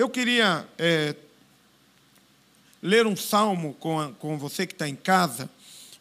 [0.00, 1.14] eu queria é,
[2.82, 5.50] ler um salmo com, a, com você que está em casa,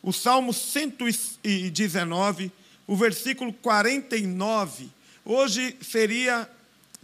[0.01, 2.49] o salmo 119,
[2.87, 4.89] o versículo 49.
[5.25, 6.49] Hoje seria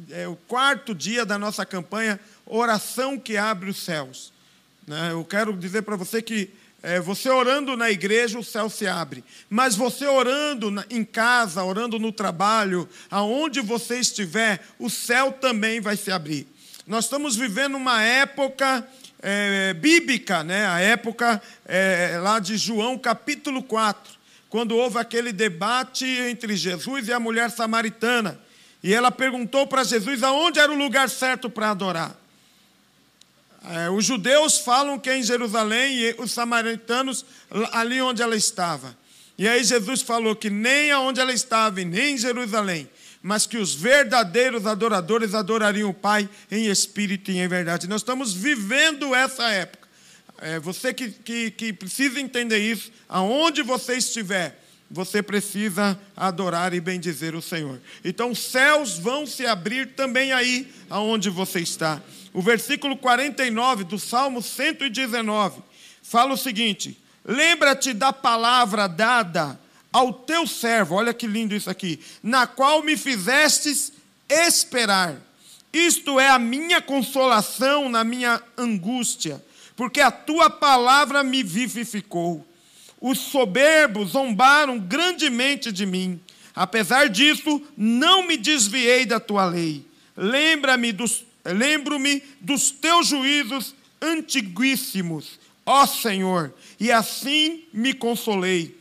[0.09, 4.31] é, o quarto dia da nossa campanha Oração que Abre os Céus.
[4.87, 5.11] Né?
[5.11, 6.49] Eu quero dizer para você que
[6.81, 9.21] é, você orando na igreja, o céu se abre.
[9.49, 15.81] Mas você orando na, em casa, orando no trabalho, aonde você estiver, o céu também
[15.81, 16.54] vai se abrir.
[16.87, 18.87] Nós estamos vivendo uma época
[19.19, 20.67] é, bíblica, né?
[20.67, 24.13] a época é, lá de João, capítulo 4,
[24.49, 28.39] quando houve aquele debate entre Jesus e a mulher samaritana.
[28.83, 32.15] E ela perguntou para Jesus aonde era o lugar certo para adorar.
[33.67, 37.25] É, os judeus falam que é em Jerusalém e os samaritanos
[37.71, 38.95] ali onde ela estava.
[39.39, 42.87] E aí Jesus falou que nem aonde ela estava e nem em Jerusalém,
[43.25, 47.89] mas que os verdadeiros adoradores adorariam o Pai em espírito e em verdade.
[47.89, 49.87] Nós estamos vivendo essa época.
[50.37, 56.79] É, você que, que, que precisa entender isso, aonde você estiver, você precisa adorar e
[56.79, 57.81] bendizer o Senhor.
[58.03, 61.99] Então, céus vão se abrir também aí, aonde você está.
[62.31, 65.63] O versículo 49 do Salmo 119
[66.03, 69.59] fala o seguinte: Lembra-te da palavra dada
[69.95, 73.93] ao teu servo, olha que lindo isso aqui, na qual me fizestes
[74.27, 75.15] esperar.
[75.71, 79.41] Isto é a minha consolação na minha angústia,
[79.73, 82.45] porque a tua palavra me vivificou.
[82.99, 86.19] Os soberbos zombaram grandemente de mim.
[86.53, 89.85] Apesar disso, não me desviei da tua lei.
[90.17, 98.75] Lembra-me dos Lembro-me dos teus juízos antiguíssimos, ó Senhor, e assim me consolei.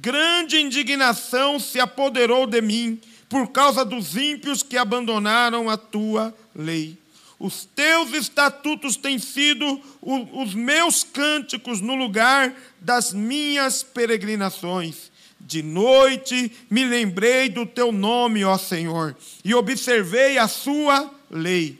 [0.00, 6.96] Grande indignação se apoderou de mim por causa dos ímpios que abandonaram a tua lei.
[7.38, 15.10] Os teus estatutos têm sido os meus cânticos no lugar das minhas peregrinações.
[15.40, 21.76] De noite me lembrei do teu nome, ó Senhor, e observei a sua lei.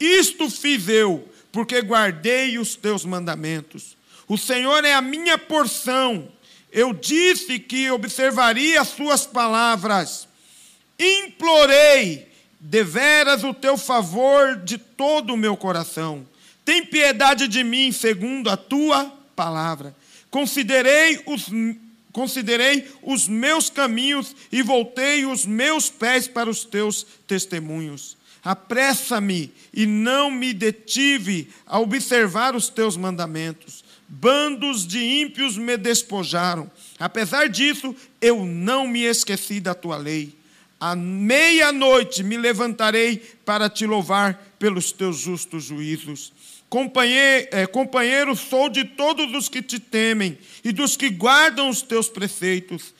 [0.00, 3.96] Isto fiz eu, porque guardei os teus mandamentos.
[4.26, 6.32] O Senhor é a minha porção.
[6.74, 10.26] Eu disse que observaria as suas palavras.
[10.98, 12.26] Implorei
[12.58, 16.26] deveras o teu favor de todo o meu coração.
[16.64, 19.04] Tem piedade de mim, segundo a tua
[19.36, 19.94] palavra.
[20.30, 21.46] Considerei os,
[22.12, 28.16] considerei os meus caminhos e voltei os meus pés para os teus testemunhos.
[28.42, 33.83] Apressa-me e não me detive a observar os teus mandamentos.
[34.20, 36.70] Bandos de ímpios me despojaram.
[37.00, 40.38] Apesar disso, eu não me esqueci da tua lei.
[40.78, 46.32] À meia-noite me levantarei para te louvar pelos teus justos juízos.
[46.68, 51.82] Companheiro, é, companheiro sou de todos os que te temem e dos que guardam os
[51.82, 52.94] teus preceitos.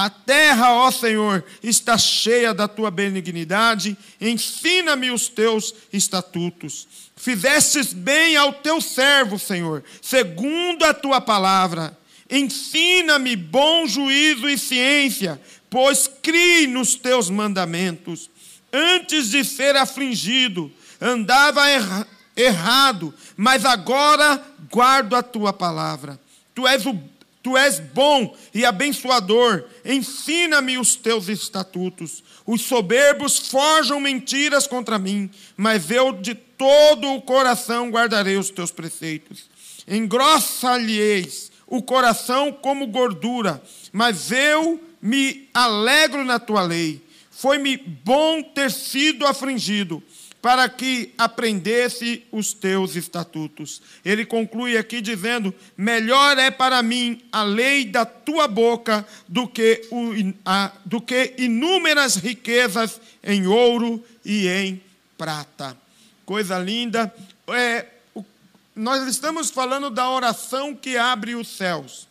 [0.00, 6.86] A terra, ó Senhor, está cheia da tua benignidade, ensina-me os teus estatutos.
[7.16, 11.98] Fizestes bem ao teu servo, Senhor, segundo a tua palavra.
[12.30, 18.30] Ensina-me bom juízo e ciência, pois criei nos teus mandamentos.
[18.72, 20.70] Antes de ser afligido,
[21.00, 22.06] andava erra
[22.36, 26.20] errado, mas agora guardo a tua palavra.
[26.54, 26.94] Tu és o
[27.42, 32.22] Tu és bom e abençoador, ensina-me os teus estatutos.
[32.46, 38.70] Os soberbos forjam mentiras contra mim, mas eu de todo o coração guardarei os teus
[38.70, 39.48] preceitos.
[39.88, 47.02] Engrossa-lhes o coração como gordura, mas eu me alegro na tua lei.
[47.30, 50.02] Foi-me bom ter sido afligido
[50.40, 53.82] para que aprendesse os teus estatutos.
[54.04, 59.86] Ele conclui aqui dizendo: Melhor é para mim a lei da tua boca do que,
[59.90, 60.12] o,
[60.44, 64.82] a, do que inúmeras riquezas em ouro e em
[65.16, 65.76] prata.
[66.24, 67.12] Coisa linda.
[67.48, 67.86] É,
[68.76, 72.06] nós estamos falando da oração que abre os céus.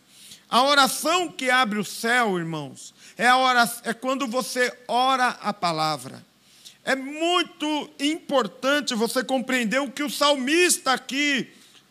[0.50, 5.54] A oração que abre o céu, irmãos, é, a oração, é quando você ora a
[5.54, 6.27] palavra.
[6.88, 11.46] É muito importante você compreender o que o salmista aqui,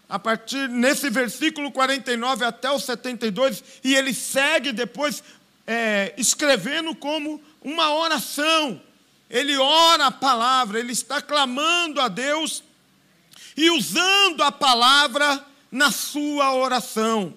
[0.08, 5.22] a partir nesse versículo 49 até o 72, e ele segue depois
[5.66, 8.80] é, escrevendo como uma oração.
[9.28, 12.62] Ele ora a palavra, ele está clamando a Deus
[13.54, 17.34] e usando a palavra na sua oração.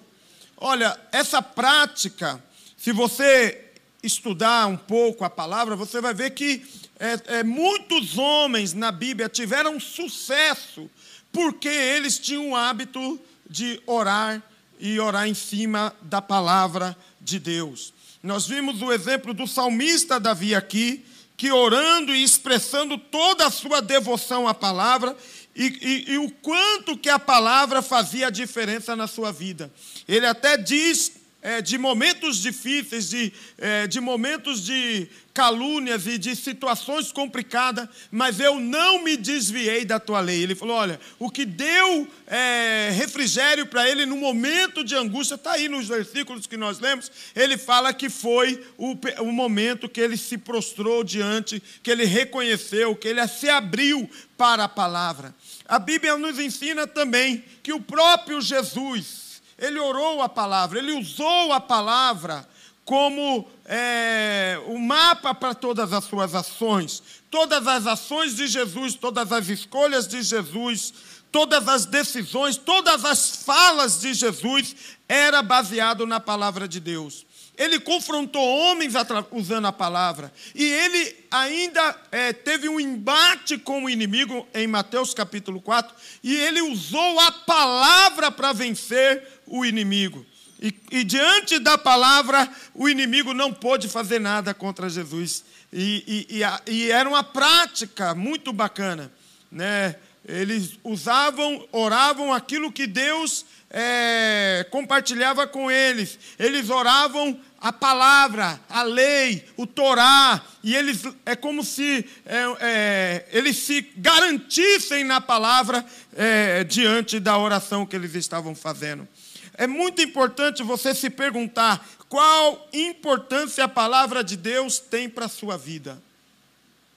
[0.55, 2.41] Olha, essa prática,
[2.77, 3.65] se você
[4.01, 6.65] estudar um pouco a palavra, você vai ver que
[6.99, 10.89] é, é, muitos homens na Bíblia tiveram sucesso
[11.31, 13.19] porque eles tinham o hábito
[13.49, 14.43] de orar
[14.79, 17.93] e orar em cima da palavra de Deus.
[18.21, 21.05] Nós vimos o exemplo do salmista Davi aqui,
[21.37, 25.15] que orando e expressando toda a sua devoção à palavra
[25.55, 29.71] e, e, e, o quanto que a palavra fazia a diferença na sua vida.
[30.07, 36.35] Ele até diz é, de momentos difíceis, de, é, de momentos de calúnias e de
[36.35, 40.43] situações complicadas, mas eu não me desviei da tua lei.
[40.43, 45.53] Ele falou: olha, o que deu é, refrigério para ele no momento de angústia, está
[45.53, 50.17] aí nos versículos que nós lemos, ele fala que foi o, o momento que ele
[50.17, 55.33] se prostrou diante, que ele reconheceu, que ele se abriu para a palavra.
[55.65, 59.28] A Bíblia nos ensina também que o próprio Jesus,
[59.59, 62.47] ele orou a palavra, ele usou a palavra
[62.85, 67.03] como é, o mapa para todas as suas ações.
[67.29, 70.93] Todas as ações de Jesus, todas as escolhas de Jesus,
[71.31, 74.75] todas as decisões, todas as falas de Jesus
[75.07, 77.27] era baseado na palavra de Deus.
[77.59, 78.93] Ele confrontou homens
[79.31, 80.31] usando a palavra.
[80.55, 85.93] E ele ainda é, teve um embate com o inimigo em Mateus capítulo 4.
[86.23, 90.25] E ele usou a palavra para vencer o inimigo.
[90.61, 95.43] E, e, diante da palavra, o inimigo não pôde fazer nada contra Jesus.
[95.71, 99.11] E, e, e era uma prática muito bacana.
[99.51, 99.95] Né?
[100.25, 106.19] Eles usavam, oravam aquilo que Deus é, compartilhava com eles.
[106.37, 113.25] Eles oravam a palavra, a lei, o Torá, e eles é como se é, é,
[113.31, 115.85] eles se garantissem na palavra
[116.15, 119.07] é, diante da oração que eles estavam fazendo.
[119.55, 125.29] É muito importante você se perguntar qual importância a palavra de Deus tem para a
[125.29, 126.01] sua vida.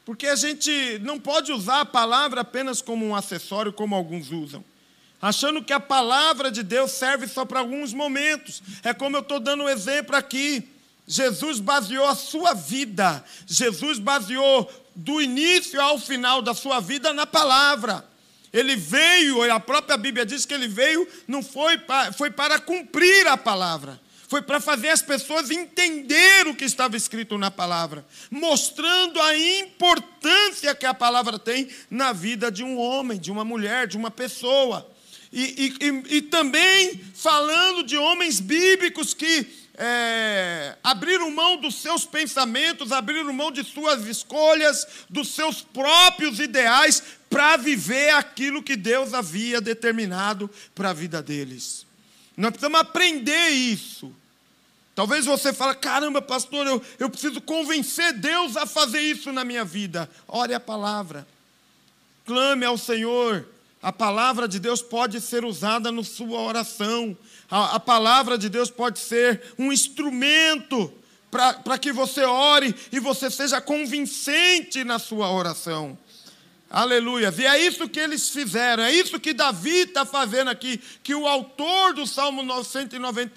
[0.05, 4.65] Porque a gente não pode usar a palavra apenas como um acessório, como alguns usam
[5.23, 8.61] achando que a palavra de Deus serve só para alguns momentos.
[8.83, 10.69] É como eu estou dando um exemplo aqui.
[11.07, 17.27] Jesus baseou a sua vida, Jesus baseou do início ao final da sua vida na
[17.27, 18.05] palavra.
[18.53, 23.27] Ele veio, a própria Bíblia diz que ele veio, não foi para, foi para cumprir
[23.27, 24.01] a palavra,
[24.33, 30.75] foi para fazer as pessoas entender o que estava escrito na palavra, mostrando a importância
[30.75, 34.91] que a palavra tem na vida de um homem, de uma mulher, de uma pessoa.
[35.31, 39.47] E, e, e também falando de homens bíblicos que
[39.77, 47.03] é, abriram mão dos seus pensamentos, abriram mão de suas escolhas, dos seus próprios ideais,
[47.29, 51.85] para viver aquilo que Deus havia determinado para a vida deles.
[52.35, 54.22] Nós precisamos aprender isso.
[54.95, 59.65] Talvez você fale, caramba, pastor, eu, eu preciso convencer Deus a fazer isso na minha
[59.65, 60.09] vida.
[60.29, 61.27] Ore a palavra.
[62.27, 63.47] Clame ao Senhor.
[63.83, 67.17] A palavra de Deus pode ser usada na sua oração.
[67.51, 70.93] A, a palavra de Deus pode ser um instrumento
[71.31, 75.99] para que você ore e você seja convincente na sua oração.
[76.75, 77.35] Aleluia.
[77.37, 81.29] E é isso que eles fizeram, é isso que Davi está fazendo aqui, que o
[81.29, 83.29] autor do Salmo 119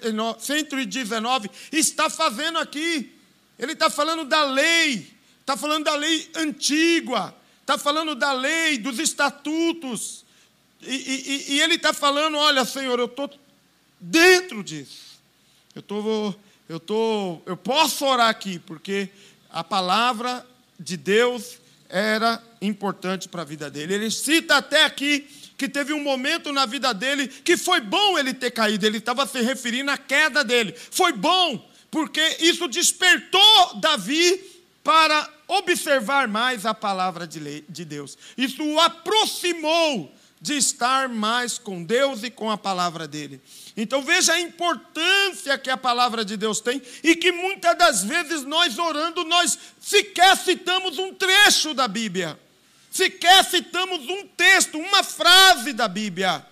[1.70, 3.12] está fazendo aqui.
[3.58, 8.98] Ele está falando da lei, está falando da lei antiga, está falando da lei, dos
[8.98, 10.24] estatutos,
[10.80, 13.30] e, e, e ele está falando: olha, Senhor, eu estou
[14.00, 15.20] dentro disso.
[15.74, 16.34] Eu, tô,
[16.70, 19.10] eu, tô, eu posso orar aqui, porque
[19.50, 20.46] a palavra
[20.80, 21.58] de Deus
[21.88, 23.94] era importante para a vida dele.
[23.94, 28.34] Ele cita até aqui que teve um momento na vida dele que foi bom ele
[28.34, 30.74] ter caído, ele estava se referindo à queda dele.
[30.90, 34.38] Foi bom, porque isso despertou Davi
[34.84, 38.18] para observar mais a palavra de Deus.
[38.36, 43.40] Isso o aproximou de estar mais com Deus e com a palavra dele.
[43.76, 48.42] Então veja a importância que a palavra de Deus tem e que muitas das vezes
[48.42, 52.40] nós orando, nós sequer citamos um trecho da Bíblia,
[52.90, 56.44] sequer citamos um texto, uma frase da Bíblia.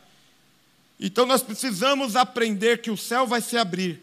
[1.00, 4.02] Então nós precisamos aprender que o céu vai se abrir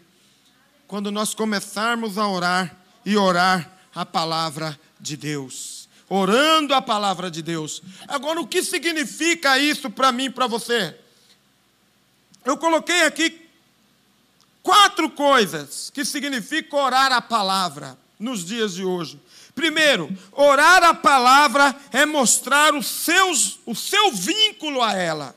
[0.88, 2.76] quando nós começarmos a orar
[3.06, 7.82] e orar a palavra de Deus orando a palavra de Deus.
[8.06, 10.94] Agora, o que significa isso para mim e para você?
[12.44, 13.48] Eu coloquei aqui
[14.62, 19.20] quatro coisas que significa orar a palavra nos dias de hoje.
[19.54, 25.36] Primeiro, orar a palavra é mostrar os seus, o seu vínculo a ela.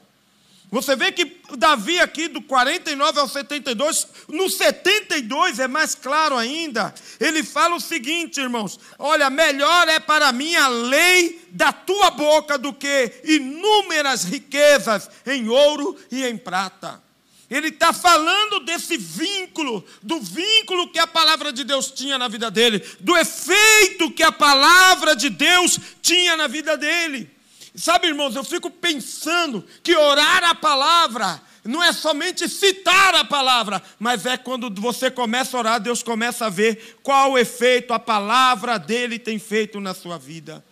[0.72, 6.93] Você vê que Davi aqui do 49 ao 72, no 72 é mais claro ainda.
[7.19, 12.57] Ele fala o seguinte, irmãos: Olha, melhor é para mim a lei da tua boca
[12.57, 17.03] do que inúmeras riquezas em ouro e em prata.
[17.50, 22.50] Ele está falando desse vínculo, do vínculo que a palavra de Deus tinha na vida
[22.50, 27.35] dele, do efeito que a palavra de Deus tinha na vida dele.
[27.75, 33.82] Sabe, irmãos, eu fico pensando que orar a palavra não é somente citar a palavra,
[34.00, 38.77] mas é quando você começa a orar, Deus começa a ver qual efeito a palavra
[38.77, 40.63] dele tem feito na sua vida.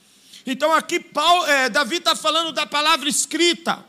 [0.45, 3.83] Então aqui Paulo, é, Davi está falando da palavra escrita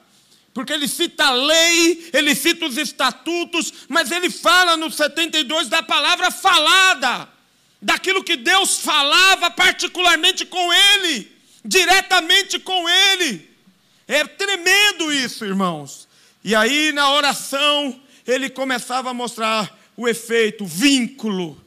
[0.54, 5.82] porque ele cita a lei, ele cita os estatutos, mas ele fala no 72 da
[5.82, 7.28] palavra falada,
[7.82, 11.33] daquilo que Deus falava particularmente com ele,
[11.64, 13.50] diretamente com ele.
[14.06, 16.06] É tremendo isso, irmãos.
[16.42, 21.64] E aí, na oração, ele começava a mostrar o efeito, o vínculo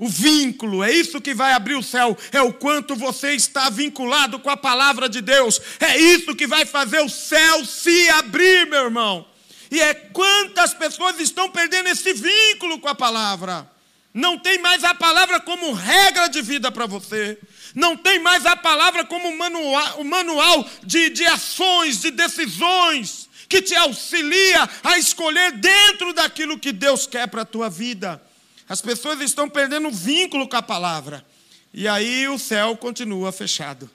[0.00, 4.38] o vínculo, é isso que vai abrir o céu, é o quanto você está vinculado
[4.38, 8.84] com a palavra de Deus, é isso que vai fazer o céu se abrir, meu
[8.84, 9.28] irmão.
[9.70, 13.70] E é quantas pessoas estão perdendo esse vínculo com a palavra.
[14.14, 17.38] Não tem mais a palavra como regra de vida para você.
[17.74, 23.74] Não tem mais a palavra como manual, manual de, de ações, de decisões, que te
[23.74, 28.20] auxilia a escolher dentro daquilo que Deus quer para a tua vida.
[28.68, 31.24] As pessoas estão perdendo o vínculo com a palavra.
[31.72, 33.90] E aí o céu continua fechado.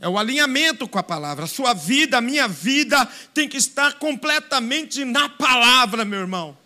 [0.00, 1.44] É o alinhamento com a palavra.
[1.44, 6.56] A sua vida, a minha vida, tem que estar completamente na palavra, meu irmão.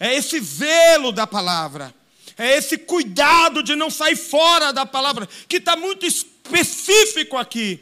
[0.00, 1.94] É esse zelo da palavra.
[2.42, 7.80] É esse cuidado de não sair fora da palavra, que está muito específico aqui.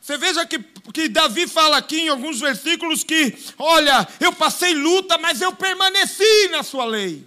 [0.00, 0.58] Você veja que,
[0.90, 6.48] que Davi fala aqui em alguns versículos que, olha, eu passei luta, mas eu permaneci
[6.50, 7.26] na sua lei.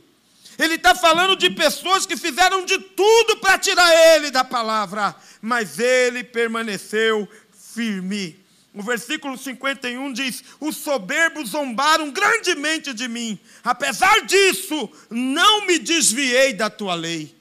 [0.57, 5.77] Ele está falando de pessoas que fizeram de tudo para tirar ele da palavra, mas
[5.77, 7.29] ele permaneceu
[7.75, 8.35] firme.
[8.77, 16.53] O versículo 51 diz: Os soberbos zombaram grandemente de mim, apesar disso, não me desviei
[16.53, 17.35] da tua lei.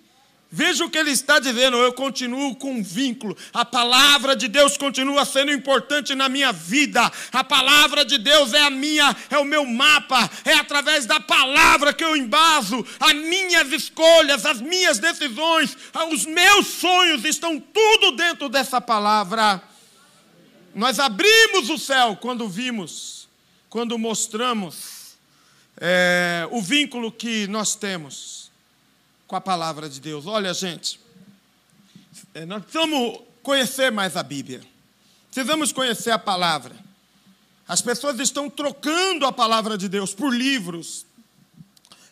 [0.50, 3.36] Veja o que ele está dizendo, eu continuo com um vínculo.
[3.52, 7.12] A palavra de Deus continua sendo importante na minha vida.
[7.30, 10.30] A palavra de Deus é a minha, é o meu mapa.
[10.42, 15.76] É através da palavra que eu embaso as minhas escolhas, as minhas decisões,
[16.10, 19.75] os meus sonhos estão tudo dentro dessa palavra.
[20.76, 23.26] Nós abrimos o céu quando vimos,
[23.70, 25.16] quando mostramos
[25.78, 28.50] é, o vínculo que nós temos
[29.26, 30.26] com a palavra de Deus.
[30.26, 31.00] Olha, gente,
[32.34, 34.60] é, nós precisamos conhecer mais a Bíblia.
[35.32, 36.76] Precisamos conhecer a palavra.
[37.66, 41.06] As pessoas estão trocando a palavra de Deus por livros.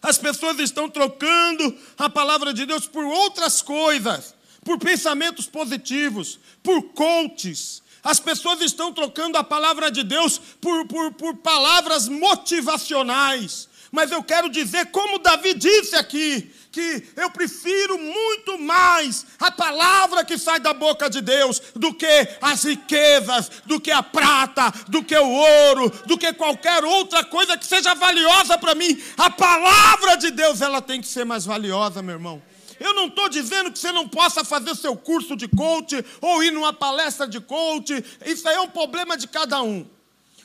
[0.01, 6.83] As pessoas estão trocando a palavra de Deus por outras coisas, por pensamentos positivos, por
[6.95, 7.84] coaches.
[8.05, 13.67] As pessoas estão trocando a palavra de Deus por, por, por palavras motivacionais.
[13.91, 20.25] Mas eu quero dizer, como Davi disse aqui, que eu prefiro muito mais a palavra
[20.25, 25.05] que sai da boca de Deus do que as riquezas, do que a prata, do
[25.05, 29.01] que o ouro, do que qualquer outra coisa que seja valiosa para mim.
[29.17, 32.43] A palavra de Deus, ela tem que ser mais valiosa, meu irmão.
[32.85, 36.51] Eu não estou dizendo que você não possa fazer seu curso de coach ou ir
[36.51, 38.05] numa palestra de coach.
[38.27, 39.87] Isso aí é um problema de cada um.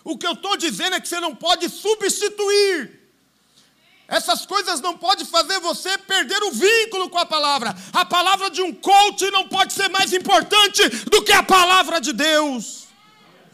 [0.05, 2.97] O que eu estou dizendo é que você não pode substituir
[4.09, 7.75] essas coisas não podem fazer você perder o vínculo com a palavra.
[7.93, 12.11] A palavra de um coach não pode ser mais importante do que a palavra de
[12.11, 12.88] Deus.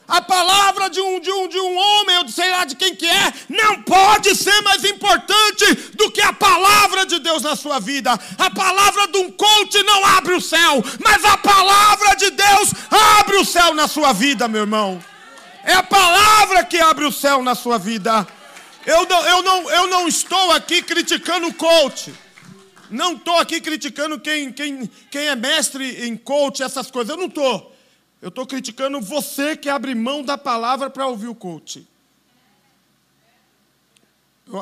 [0.08, 3.08] A palavra de um, de um, de um homem, ou sei lá de quem que
[3.08, 8.12] é, não pode ser mais importante do que a palavra de Deus na sua vida.
[8.38, 12.74] A palavra de um coach não abre o céu, mas a palavra de Deus
[13.18, 15.04] abre o céu na sua vida, meu irmão.
[15.64, 18.28] É a palavra que abre o céu na sua vida.
[18.86, 22.14] Eu não, eu não, eu não estou aqui criticando o coach.
[22.92, 27.10] Não estou aqui criticando quem, quem, quem é mestre em coach, essas coisas.
[27.10, 27.75] Eu não estou.
[28.26, 31.88] Eu estou criticando você que abre mão da palavra para ouvir o coach.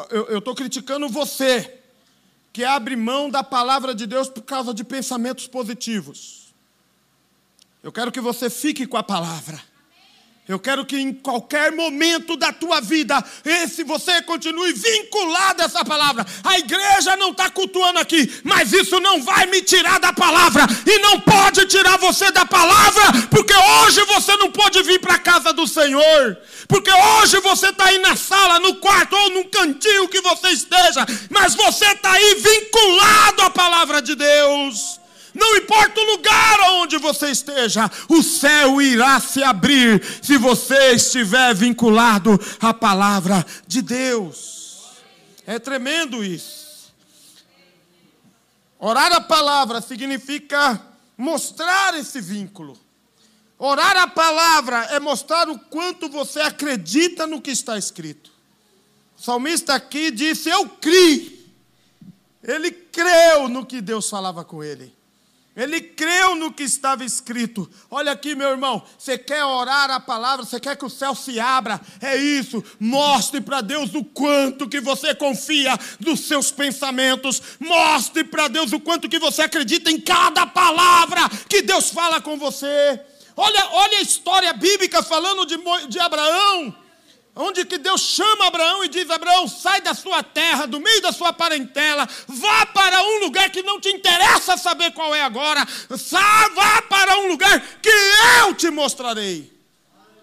[0.10, 1.79] Eu estou criticando você
[2.51, 6.53] que abre mão da palavra de Deus por causa de pensamentos positivos.
[7.82, 9.63] Eu quero que você fique com a palavra.
[10.45, 15.85] Eu quero que em qualquer momento da tua vida, esse você continue vinculado a essa
[15.85, 16.25] palavra.
[16.43, 20.63] A igreja não está cultuando aqui, mas isso não vai me tirar da palavra.
[20.85, 25.19] E não pode tirar você da palavra, porque hoje você não pode vir para a
[25.19, 26.38] casa do Senhor.
[26.67, 31.05] Porque hoje você está aí na sala, no quarto ou num cantinho que você esteja,
[31.29, 35.02] mas você está aí vinculado à palavra de Deus.
[35.33, 41.55] Não importa o lugar onde você esteja, o céu irá se abrir se você estiver
[41.55, 44.91] vinculado à palavra de Deus.
[45.45, 46.93] É tremendo isso.
[48.79, 50.79] Orar a palavra significa
[51.17, 52.77] mostrar esse vínculo.
[53.57, 58.31] Orar a palavra é mostrar o quanto você acredita no que está escrito.
[59.17, 61.49] O salmista aqui disse: Eu criei.
[62.43, 64.93] Ele creu no que Deus falava com ele.
[65.55, 67.69] Ele creu no que estava escrito.
[67.89, 68.81] Olha aqui, meu irmão.
[68.98, 71.79] Você quer orar a palavra, você quer que o céu se abra.
[72.01, 72.63] É isso.
[72.79, 77.41] Mostre para Deus o quanto que você confia nos seus pensamentos.
[77.60, 82.36] Mostre para Deus o quanto que você acredita em cada palavra que Deus fala com
[82.36, 83.00] você.
[83.38, 85.57] Olha, olha a história bíblica falando de,
[85.88, 86.82] de Abraão.
[87.35, 91.11] Onde que Deus chama Abraão e diz: Abraão, sai da sua terra, do meio da
[91.11, 96.81] sua parentela, vá para um lugar que não te interessa saber qual é agora, vá
[96.83, 97.89] para um lugar que
[98.39, 99.51] eu te mostrarei.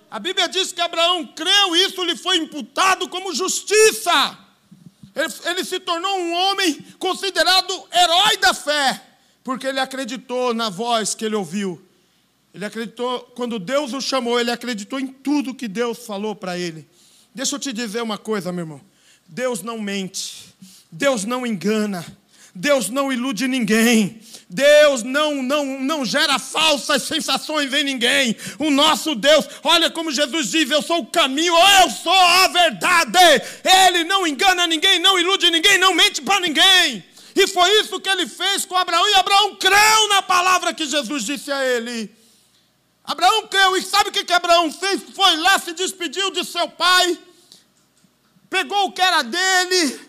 [0.08, 4.38] A Bíblia diz que Abraão creu, e isso lhe foi imputado como justiça.
[5.14, 9.00] Ele, ele se tornou um homem considerado herói da fé,
[9.42, 11.84] porque ele acreditou na voz que ele ouviu.
[12.52, 16.88] Ele acreditou, quando Deus o chamou, ele acreditou em tudo que Deus falou para ele.
[17.34, 18.80] Deixa eu te dizer uma coisa, meu irmão.
[19.26, 20.54] Deus não mente,
[20.90, 22.04] Deus não engana,
[22.54, 24.20] Deus não ilude ninguém.
[24.52, 28.34] Deus não, não, não gera falsas sensações em ninguém.
[28.58, 33.16] O nosso Deus, olha como Jesus diz: Eu sou o caminho, eu sou a verdade.
[33.86, 37.04] Ele não engana ninguém, não ilude ninguém, não mente para ninguém.
[37.36, 41.24] E foi isso que ele fez com Abraão, e Abraão creu na palavra que Jesus
[41.24, 42.10] disse a ele.
[43.10, 45.02] Abraão creu, e sabe o que, que Abraão fez?
[45.02, 47.18] Foi lá, se despediu de seu pai,
[48.48, 50.00] pegou o que era dele,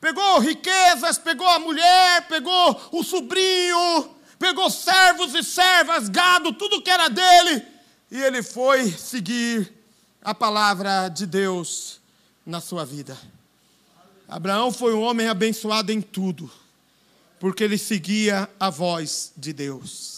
[0.00, 6.90] pegou riquezas, pegou a mulher, pegou o sobrinho, pegou servos e servas, gado, tudo que
[6.90, 7.64] era dele,
[8.10, 9.72] e ele foi seguir
[10.20, 12.00] a palavra de Deus
[12.44, 13.16] na sua vida.
[14.26, 16.50] Abraão foi um homem abençoado em tudo,
[17.38, 20.17] porque ele seguia a voz de Deus.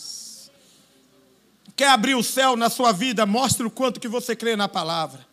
[1.81, 3.25] Quer abrir o céu na sua vida?
[3.25, 5.27] Mostre o quanto que você crê na palavra.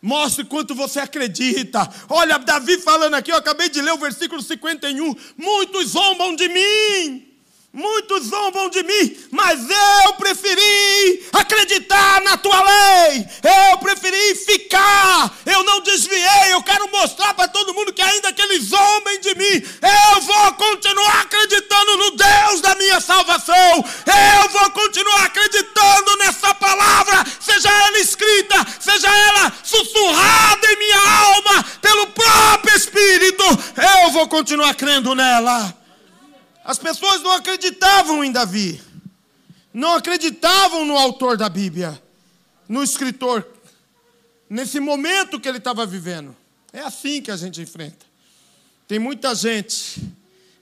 [0.00, 1.92] Mostre quanto você acredita.
[2.08, 5.16] Olha, Davi falando aqui, eu acabei de ler o versículo 51.
[5.36, 7.34] Muitos zombam de mim.
[7.74, 13.26] Muitos zombam de mim, mas eu preferi acreditar na tua lei.
[13.42, 15.36] Eu preferi ficar.
[15.44, 16.52] Eu não desviei.
[16.52, 20.52] Eu quero mostrar para todo mundo que, ainda que eles zombem de mim, eu vou
[20.52, 23.84] continuar acreditando no Deus da minha salvação.
[24.06, 31.64] Eu vou continuar acreditando nessa palavra, seja ela escrita, seja ela sussurrada em minha alma
[31.82, 33.42] pelo próprio Espírito.
[34.04, 35.82] Eu vou continuar crendo nela.
[36.64, 38.80] As pessoas não acreditavam em Davi,
[39.72, 42.00] não acreditavam no autor da Bíblia,
[42.68, 43.44] no escritor,
[44.48, 46.34] nesse momento que ele estava vivendo.
[46.72, 48.06] É assim que a gente enfrenta.
[48.86, 50.00] Tem muita gente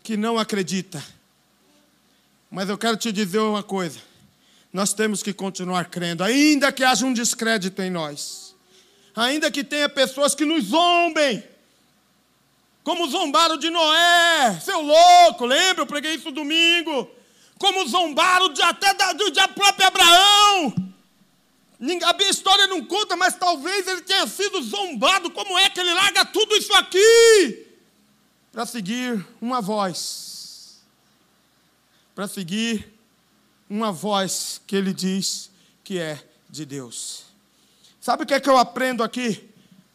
[0.02, 1.02] que não acredita,
[2.50, 4.00] mas eu quero te dizer uma coisa:
[4.72, 8.54] nós temos que continuar crendo, ainda que haja um descrédito em nós,
[9.14, 11.44] ainda que tenha pessoas que nos zombem
[12.84, 15.82] como zombaram de Noé, seu louco, lembra?
[15.82, 17.08] Eu preguei isso domingo.
[17.58, 20.74] Como zombaram de, até da, de próprio Abraão.
[22.04, 25.30] A história não conta, mas talvez ele tenha sido zombado.
[25.30, 27.66] Como é que ele larga tudo isso aqui?
[28.50, 30.80] Para seguir uma voz.
[32.14, 32.92] Para seguir
[33.70, 35.50] uma voz que ele diz
[35.84, 37.24] que é de Deus.
[38.00, 39.51] Sabe o que é que eu aprendo aqui?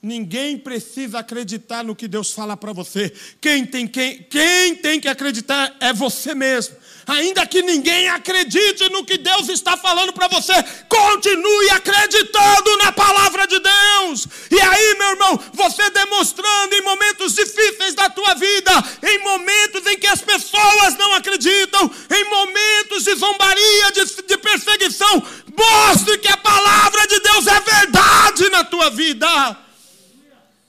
[0.07, 3.11] Ninguém precisa acreditar no que Deus fala para você.
[3.41, 6.77] Quem tem, quem, quem tem que acreditar é você mesmo.
[7.05, 10.53] Ainda que ninguém acredite no que Deus está falando para você,
[10.87, 14.27] continue acreditando na palavra de Deus.
[14.49, 18.71] E aí, meu irmão, você demonstrando em momentos difíceis da tua vida,
[19.03, 25.21] em momentos em que as pessoas não acreditam, em momentos de zombaria, de, de perseguição,
[25.53, 29.66] mostre que a palavra de Deus é verdade na tua vida.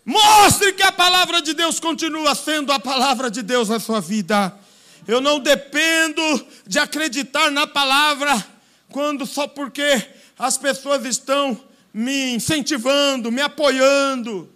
[0.08, 4.58] Mostre que a palavra de Deus continua sendo a palavra de Deus na sua vida.
[5.06, 6.22] Eu não dependo
[6.66, 8.42] de acreditar na palavra
[8.90, 10.02] quando só porque
[10.38, 11.60] as pessoas estão
[11.92, 14.50] me incentivando, me apoiando.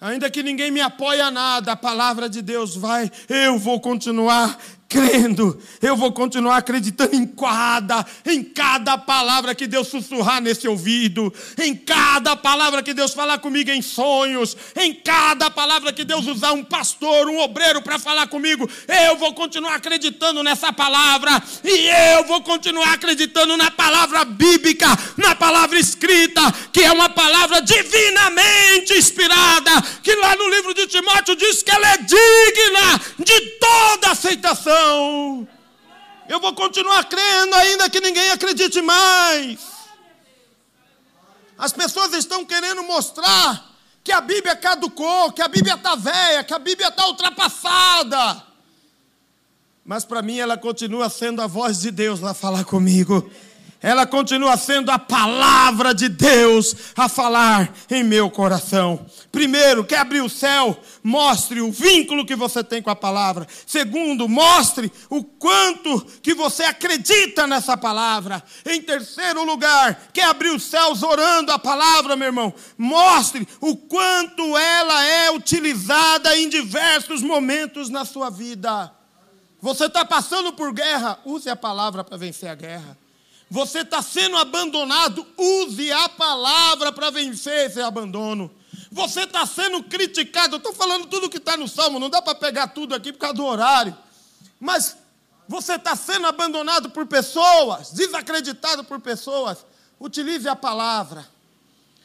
[0.00, 4.56] Ainda que ninguém me apoie a nada, a palavra de Deus vai, eu vou continuar
[4.88, 11.32] crendo, eu vou continuar acreditando em cada, em cada palavra que Deus sussurrar nesse ouvido,
[11.58, 16.52] em cada palavra que Deus falar comigo em sonhos, em cada palavra que Deus usar
[16.52, 18.68] um pastor, um obreiro para falar comigo,
[19.06, 24.86] eu vou continuar acreditando nessa palavra e eu vou continuar acreditando na palavra bíblica,
[25.18, 26.40] na palavra escrita,
[26.72, 29.70] que é uma palavra divinamente inspirada,
[30.02, 34.77] que lá no livro de Timóteo diz que ela é digna de toda aceitação
[36.28, 39.58] eu vou continuar crendo, ainda que ninguém acredite mais.
[41.56, 43.68] As pessoas estão querendo mostrar
[44.04, 48.42] que a Bíblia caducou, que a Bíblia está velha, que a Bíblia está ultrapassada.
[49.84, 53.30] Mas para mim ela continua sendo a voz de Deus a falar comigo
[53.80, 59.06] ela continua sendo a palavra de Deus a falar em meu coração.
[59.30, 60.76] Primeiro, quer abrir o céu?
[61.02, 63.46] Mostre o vínculo que você tem com a palavra.
[63.66, 68.42] Segundo, mostre o quanto que você acredita nessa palavra.
[68.66, 72.52] Em terceiro lugar, quer abrir os céus orando a palavra, meu irmão?
[72.76, 78.92] Mostre o quanto ela é utilizada em diversos momentos na sua vida.
[79.60, 81.20] Você está passando por guerra?
[81.24, 82.98] Use a palavra para vencer a guerra.
[83.50, 88.50] Você está sendo abandonado, use a palavra para vencer esse abandono.
[88.90, 92.34] Você está sendo criticado, eu estou falando tudo que está no salmo, não dá para
[92.34, 93.96] pegar tudo aqui por causa do horário.
[94.60, 94.96] Mas
[95.46, 99.64] você está sendo abandonado por pessoas, desacreditado por pessoas.
[99.98, 101.26] Utilize a palavra.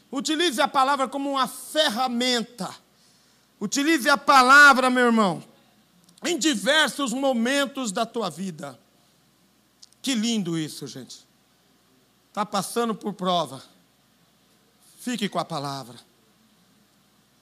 [0.09, 2.73] Utilize a palavra como uma ferramenta.
[3.59, 5.43] Utilize a palavra, meu irmão,
[6.25, 8.79] em diversos momentos da tua vida.
[10.01, 11.22] Que lindo isso, gente
[12.33, 13.61] está passando por prova,
[14.99, 15.95] fique com a palavra.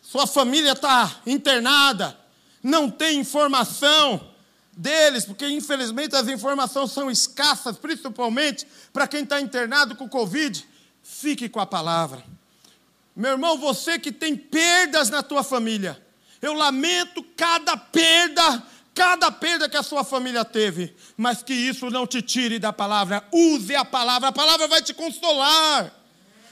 [0.01, 2.19] Sua família está internada,
[2.61, 4.29] não tem informação
[4.73, 10.67] deles, porque infelizmente as informações são escassas, principalmente para quem está internado com Covid.
[11.01, 12.21] Fique com a palavra.
[13.15, 16.05] Meu irmão, você que tem perdas na tua família,
[16.41, 18.61] eu lamento cada perda
[18.93, 23.23] cada perda que a sua família teve, mas que isso não te tire da palavra.
[23.31, 25.91] Use a palavra, a palavra vai te consolar.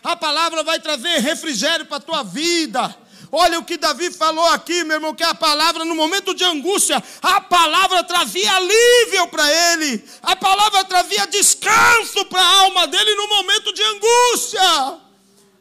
[0.03, 2.95] A palavra vai trazer refrigério para a tua vida.
[3.31, 7.03] Olha o que Davi falou aqui, meu irmão, que a palavra, no momento de angústia,
[7.21, 13.27] a palavra trazia alívio para ele, a palavra trazia descanso para a alma dele no
[13.27, 15.08] momento de angústia.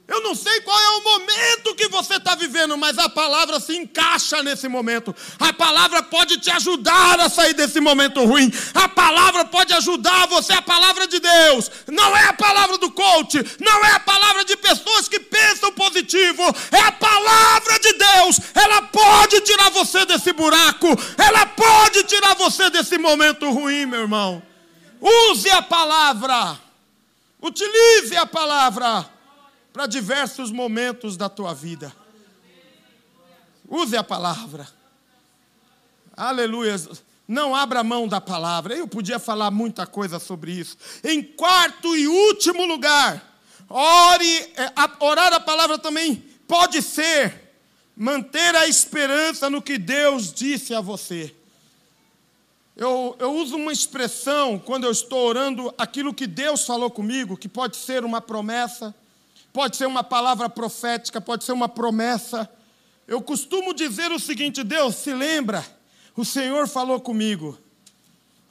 [0.09, 3.77] Eu não sei qual é o momento que você está vivendo, mas a palavra se
[3.77, 5.15] encaixa nesse momento.
[5.39, 8.51] A palavra pode te ajudar a sair desse momento ruim.
[8.73, 11.71] A palavra pode ajudar você, a palavra de Deus.
[11.89, 16.43] Não é a palavra do coach, não é a palavra de pessoas que pensam positivo.
[16.73, 18.41] É a palavra de Deus.
[18.55, 20.89] Ela pode tirar você desse buraco.
[21.19, 24.43] Ela pode tirar você desse momento ruim, meu irmão.
[25.03, 26.59] Use a palavra.
[27.43, 29.18] Utilize a palavra
[29.79, 31.95] para diversos momentos da tua vida.
[33.69, 34.67] Use a palavra.
[36.17, 36.75] Aleluia.
[37.29, 38.75] Não abra mão da palavra.
[38.75, 40.77] Eu podia falar muita coisa sobre isso.
[41.05, 47.55] Em quarto e último lugar, ore, é, orar a palavra também pode ser
[47.97, 51.33] manter a esperança no que Deus disse a você.
[52.77, 57.49] Eu, eu uso uma expressão quando eu estou orando aquilo que Deus falou comigo, que
[57.49, 58.93] pode ser uma promessa
[59.59, 62.49] pode ser uma palavra profética, pode ser uma promessa.
[63.09, 65.67] Eu costumo dizer o seguinte: Deus, se lembra,
[66.15, 67.59] o Senhor falou comigo,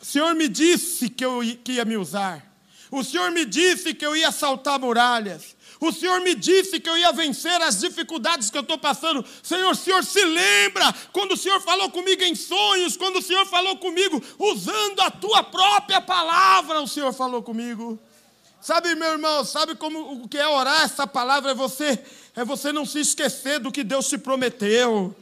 [0.01, 2.45] o Senhor me disse que eu que ia me usar,
[2.91, 6.97] o Senhor me disse que eu ia saltar muralhas, o Senhor me disse que eu
[6.97, 9.23] ia vencer as dificuldades que eu estou passando.
[9.41, 13.45] Senhor, o Senhor se lembra quando o Senhor falou comigo em sonhos, quando o Senhor
[13.45, 17.97] falou comigo usando a tua própria palavra, o Senhor falou comigo.
[18.59, 21.99] Sabe, meu irmão, sabe como o que é orar essa palavra é você
[22.35, 25.15] é você não se esquecer do que Deus te prometeu.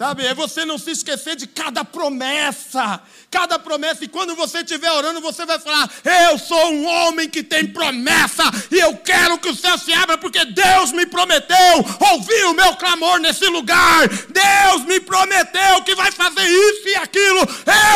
[0.00, 4.90] Sabe, é você não se esquecer de cada promessa, cada promessa, e quando você estiver
[4.90, 9.50] orando, você vai falar: Eu sou um homem que tem promessa, e eu quero que
[9.50, 14.08] o céu se abra, porque Deus me prometeu ouvir o meu clamor nesse lugar.
[14.08, 17.40] Deus me prometeu que vai fazer isso e aquilo.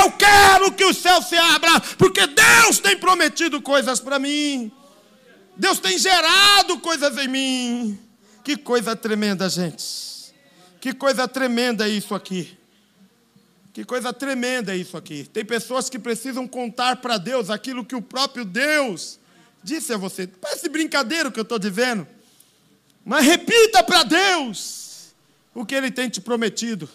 [0.02, 4.70] Eu quero que o céu se abra, porque Deus tem prometido coisas para mim.
[5.56, 7.98] Deus tem gerado coisas em mim.
[8.44, 10.13] Que coisa tremenda, gente.
[10.84, 12.58] Que coisa tremenda isso aqui.
[13.72, 15.24] Que coisa tremenda isso aqui.
[15.24, 19.18] Tem pessoas que precisam contar para Deus aquilo que o próprio Deus
[19.62, 20.26] disse a você.
[20.26, 22.06] Parece brincadeira o que eu estou dizendo.
[23.02, 25.14] Mas repita para Deus
[25.54, 26.86] o que Ele tem te prometido.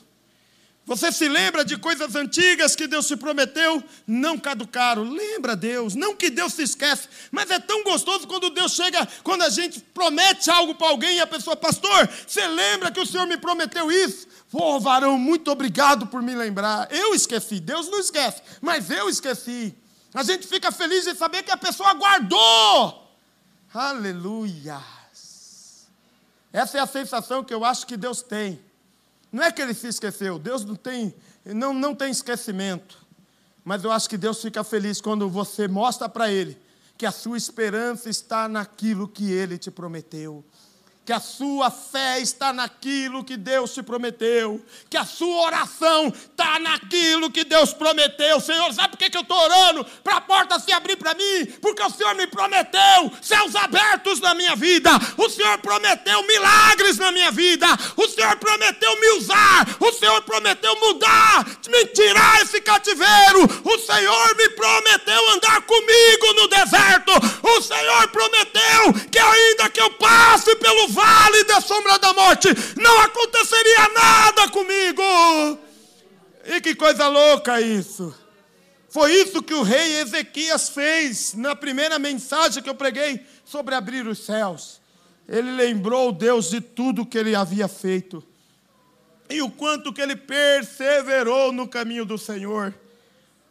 [0.89, 3.84] Você se lembra de coisas antigas que Deus te prometeu?
[4.08, 5.04] Não caducaram.
[5.04, 5.93] Lembra Deus.
[5.93, 7.08] Não que Deus se esquece.
[7.32, 11.19] Mas é tão gostoso quando Deus chega, quando a gente promete algo para alguém e
[11.19, 14.28] a pessoa, pastor, você lembra que o Senhor me prometeu isso?
[14.49, 16.91] Pô, oh, varão, muito obrigado por me lembrar.
[16.91, 17.60] Eu esqueci.
[17.60, 19.75] Deus não esquece, mas eu esqueci.
[20.12, 23.13] A gente fica feliz de saber que a pessoa guardou.
[23.71, 24.82] Aleluia.
[26.52, 28.60] Essa é a sensação que eu acho que Deus tem.
[29.32, 31.13] Não é que ele se esqueceu, Deus não tem,
[31.46, 32.98] não, não tem esquecimento.
[33.63, 36.58] Mas eu acho que Deus fica feliz quando você mostra para ele
[36.98, 40.44] que a sua esperança está naquilo que ele te prometeu
[41.10, 46.60] que a sua fé está naquilo que Deus te prometeu, que a sua oração está
[46.60, 48.39] naquilo que Deus prometeu.
[48.39, 49.84] Senhor, sabe por que eu estou orando?
[50.04, 54.36] Para a porta se abrir para mim, porque o Senhor me prometeu céus abertos na
[54.36, 57.65] minha vida, o Senhor prometeu milagres na minha vida,
[57.98, 64.36] o Senhor prometeu me usar, o Senhor prometeu mudar, me tirar esse cativeiro, o Senhor
[64.36, 70.99] me prometeu andar comigo no deserto, o Senhor prometeu que ainda que eu passe pelo
[71.00, 75.02] vale da sombra da morte, não aconteceria nada comigo.
[76.46, 78.14] E que coisa louca isso!
[78.90, 84.08] Foi isso que o rei Ezequias fez na primeira mensagem que eu preguei sobre abrir
[84.08, 84.82] os céus.
[85.28, 88.24] Ele lembrou Deus de tudo que ele havia feito
[89.30, 92.74] e o quanto que ele perseverou no caminho do Senhor.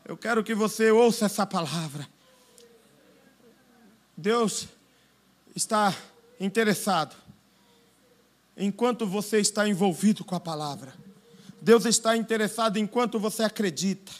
[0.04, 2.08] Eu quero que você ouça essa palavra.
[4.16, 4.66] Deus
[5.54, 5.94] está
[6.40, 7.27] interessado
[8.58, 10.92] enquanto você está envolvido com a palavra.
[11.62, 14.12] Deus está interessado enquanto você acredita.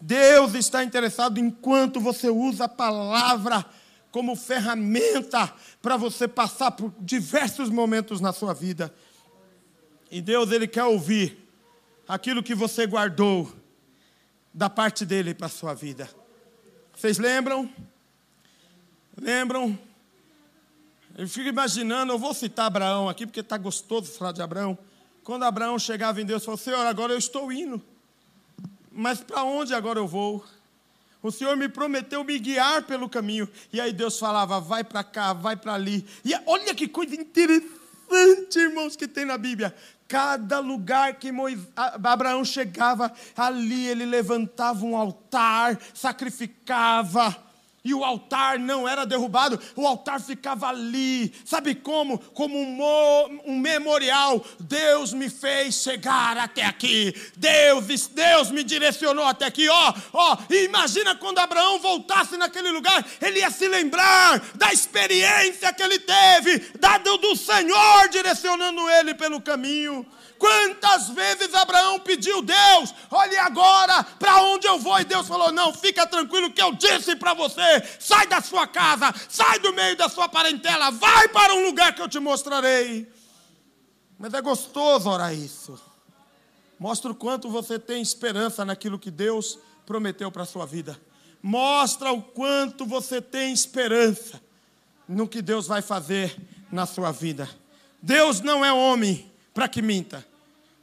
[0.00, 3.64] Deus está interessado enquanto você usa a palavra
[4.10, 8.92] como ferramenta para você passar por diversos momentos na sua vida.
[10.10, 11.48] E Deus ele quer ouvir
[12.06, 13.52] aquilo que você guardou
[14.52, 16.08] da parte dele para a sua vida.
[16.94, 17.70] Vocês lembram?
[19.20, 19.78] Lembram
[21.16, 24.76] eu fico imaginando, eu vou citar Abraão aqui, porque está gostoso falar de Abraão.
[25.24, 27.82] Quando Abraão chegava em Deus, falou: Senhor, agora eu estou indo.
[28.92, 30.44] Mas para onde agora eu vou?
[31.22, 33.48] O Senhor me prometeu me guiar pelo caminho.
[33.72, 36.06] E aí Deus falava: vai para cá, vai para ali.
[36.22, 39.74] E olha que coisa interessante, irmãos, que tem na Bíblia.
[40.06, 47.45] Cada lugar que Moisés, Abraão chegava, ali ele levantava um altar, sacrificava
[47.86, 51.32] e o altar não era derrubado, o altar ficava ali.
[51.44, 52.18] Sabe como?
[52.18, 54.44] Como um, mo, um memorial.
[54.58, 57.14] Deus me fez chegar até aqui.
[57.36, 59.68] Deus, Deus me direcionou até aqui.
[59.68, 65.72] Ó, ó, e imagina quando Abraão voltasse naquele lugar, ele ia se lembrar da experiência
[65.72, 70.04] que ele teve, dado do Senhor direcionando ele pelo caminho.
[70.38, 75.72] Quantas vezes Abraão pediu, Deus, olhe agora para onde eu vou, e Deus falou: Não,
[75.72, 80.08] fica tranquilo que eu disse para você: sai da sua casa, sai do meio da
[80.08, 83.10] sua parentela, vai para um lugar que eu te mostrarei.
[84.18, 85.78] Mas é gostoso orar isso.
[86.78, 91.00] Mostra o quanto você tem esperança naquilo que Deus prometeu para a sua vida.
[91.42, 94.40] Mostra o quanto você tem esperança
[95.08, 96.36] no que Deus vai fazer
[96.70, 97.48] na sua vida.
[98.02, 100.22] Deus não é homem para que minta.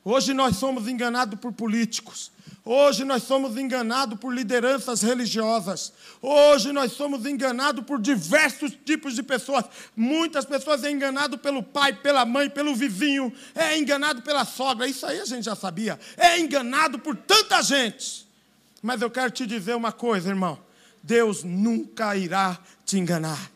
[0.04, 2.32] Hoje nós somos enganados por políticos.
[2.66, 5.94] Hoje nós somos enganados por lideranças religiosas.
[6.20, 9.66] Hoje nós somos enganados por diversos tipos de pessoas.
[9.96, 14.88] Muitas pessoas são enganadas pelo pai, pela mãe, pelo vizinho, é enganado pela sogra.
[14.88, 16.00] Isso aí a gente já sabia.
[16.18, 18.28] É enganado por tanta gente.
[18.82, 20.58] Mas eu quero te dizer uma coisa, irmão.
[21.04, 23.52] Deus nunca irá te enganar.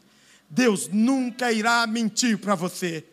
[0.48, 3.04] Deus nunca irá mentir para você.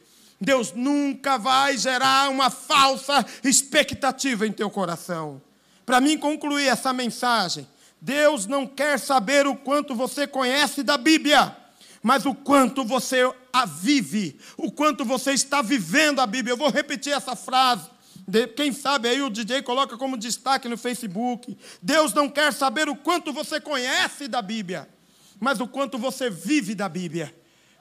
[0.44, 5.40] Deus nunca vai gerar uma falsa expectativa em teu coração.
[5.86, 7.66] Para mim concluir essa mensagem,
[8.00, 11.56] Deus não quer saber o quanto você conhece da Bíblia,
[12.02, 16.52] mas o quanto você a vive, o quanto você está vivendo a Bíblia.
[16.52, 17.88] Eu vou repetir essa frase.
[18.56, 21.56] Quem sabe aí o DJ coloca como destaque no Facebook.
[21.80, 24.88] Deus não quer saber o quanto você conhece da Bíblia,
[25.40, 27.34] mas o quanto você vive da Bíblia.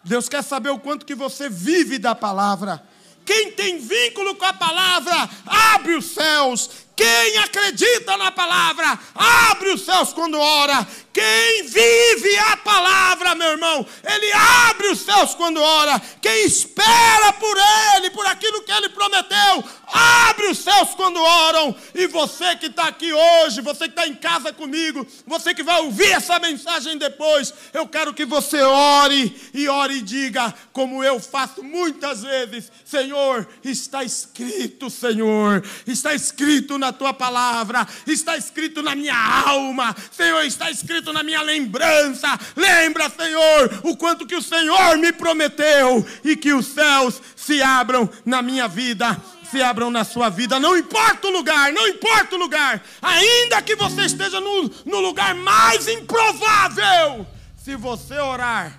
[0.04, 2.84] Deus quer saber o quanto que você vive da palavra.
[3.26, 6.70] Quem tem vínculo com a palavra, abre os céus.
[6.96, 10.88] Quem acredita na palavra, abre os céus quando ora.
[11.12, 16.02] Quem vive a palavra, meu irmão, ele abre os céus quando ora.
[16.20, 17.56] Quem espera por
[17.96, 21.76] ele, por aquilo que ele prometeu, abre os céus quando oram.
[21.94, 25.82] E você que está aqui hoje, você que está em casa comigo, você que vai
[25.82, 31.20] ouvir essa mensagem depois, eu quero que você ore e ore e diga, como eu
[31.20, 38.94] faço muitas vezes: Senhor, está escrito, Senhor, está escrito na tua palavra, está escrito na
[38.94, 42.28] minha alma, Senhor, está escrito na minha lembrança.
[42.56, 48.10] Lembra, Senhor, o quanto que o Senhor me prometeu e que os céus se abram
[48.26, 49.20] na minha vida
[49.50, 53.76] se abram na sua vida, não importa o lugar, não importa o lugar, ainda que
[53.76, 58.76] você esteja no, no lugar mais improvável, se você orar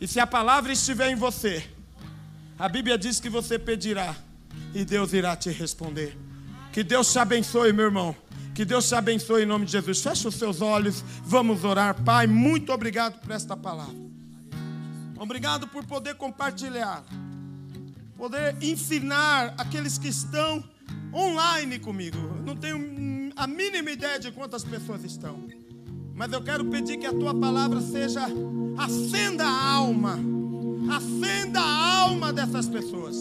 [0.00, 1.68] e se a palavra estiver em você,
[2.56, 4.14] a Bíblia diz que você pedirá
[4.72, 6.27] e Deus irá te responder.
[6.78, 8.14] Que Deus te abençoe, meu irmão.
[8.54, 10.00] Que Deus te abençoe em nome de Jesus.
[10.00, 12.04] Feche os seus olhos, vamos orar.
[12.04, 13.96] Pai, muito obrigado por esta palavra.
[15.18, 17.02] Obrigado por poder compartilhar,
[18.16, 20.62] poder ensinar aqueles que estão
[21.12, 22.16] online comigo.
[22.46, 25.48] Não tenho a mínima ideia de quantas pessoas estão,
[26.14, 28.28] mas eu quero pedir que a tua palavra seja
[28.78, 30.16] acenda a alma,
[30.94, 33.16] acenda a alma dessas pessoas.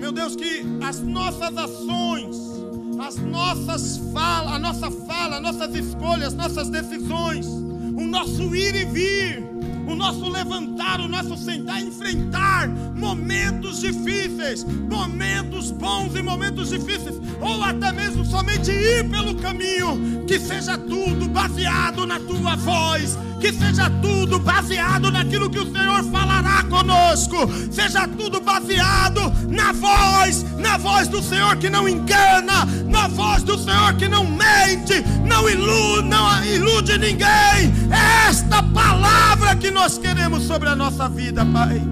[0.00, 2.57] Meu Deus, que as nossas ações,
[3.00, 9.47] as nossas falas, a nossa fala, nossas escolhas, nossas decisões, o nosso ir e vir,
[9.88, 17.62] o nosso levantar, o nosso sentar, enfrentar momentos difíceis, momentos bons e momentos difíceis, ou
[17.64, 23.88] até mesmo somente ir pelo caminho, que seja tudo baseado na tua voz, que seja
[24.02, 27.36] tudo baseado naquilo que o Senhor falará conosco,
[27.70, 33.56] seja tudo baseado na voz, na voz do Senhor que não engana, na voz do
[33.56, 37.72] Senhor que não mente, não ilude, não ilude ninguém.
[38.28, 41.82] Esta palavra que nós queremos sobre a nossa vida, Pai.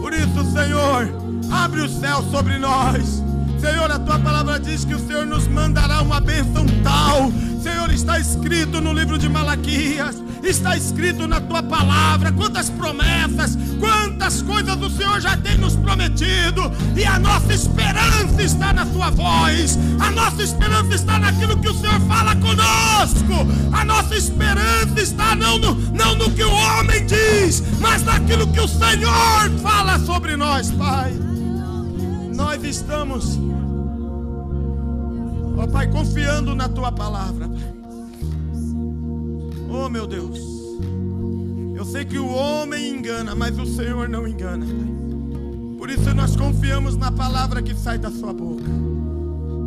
[0.00, 1.08] Por isso, Senhor,
[1.50, 3.22] abre o céu sobre nós.
[3.60, 7.32] Senhor, a tua palavra diz que o Senhor nos mandará uma bênção tal.
[7.62, 14.07] Senhor, está escrito no livro de Malaquias está escrito na tua palavra, quantas promessas, quantas
[14.42, 19.78] coisas o Senhor já tem nos prometido, e a nossa esperança está na tua voz,
[20.00, 25.58] a nossa esperança está naquilo que o Senhor fala conosco, a nossa esperança está não
[25.58, 30.70] no, não no que o homem diz, mas naquilo que o Senhor fala sobre nós,
[30.72, 31.12] Pai.
[32.34, 33.38] Nós estamos,
[35.56, 37.74] ó Pai, confiando na tua palavra, Pai.
[39.70, 40.57] Oh, meu Deus.
[41.78, 44.66] Eu sei que o homem engana, mas o Senhor não engana.
[45.78, 48.64] Por isso nós confiamos na palavra que sai da sua boca.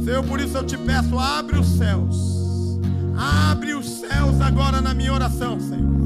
[0.04, 2.18] Senhor, por isso eu te peço, abre os céus.
[3.18, 6.02] Abre os céus agora na minha oração, Senhor.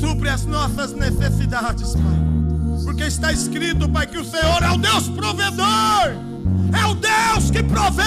[0.00, 2.82] Supre as nossas necessidades, Pai.
[2.82, 6.10] Porque está escrito, Pai, que o Senhor é o Deus provedor.
[6.76, 8.02] É o Deus que provê,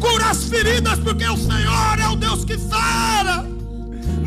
[0.00, 3.49] cura as feridas, porque o Senhor é o Deus que sara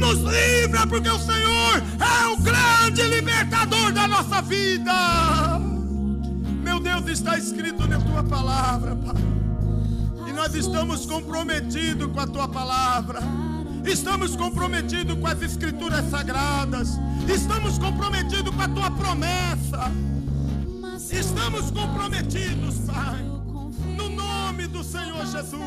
[0.04, 4.92] nos livra, porque o Senhor é o grande libertador da nossa vida.
[6.62, 9.16] Meu Deus, está escrito na tua palavra, Pai.
[10.28, 13.22] E nós estamos comprometidos com a tua palavra.
[13.86, 17.00] Estamos comprometidos com as escrituras sagradas.
[17.34, 19.90] Estamos comprometidos com a tua promessa.
[21.12, 23.24] Estamos comprometidos, Pai.
[23.96, 25.54] No nome do Senhor Jesus.
[25.54, 25.64] No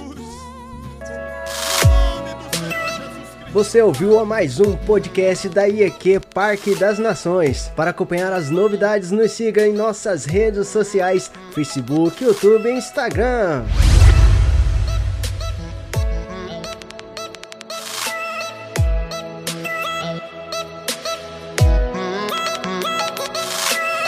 [1.88, 3.05] nome do Senhor Jesus.
[3.56, 7.72] Você ouviu a mais um podcast da IEQ Parque das Nações.
[7.74, 13.64] Para acompanhar as novidades, nos siga em nossas redes sociais: Facebook, YouTube e Instagram.